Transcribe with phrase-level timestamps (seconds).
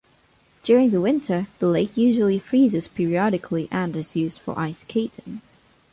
[0.63, 5.43] During the winter, the lake usually freezes periodically and is used for ice skating.